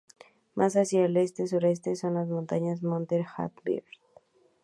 [0.55, 3.83] Más hacia el este-sureste son las montañas Montes Harbinger.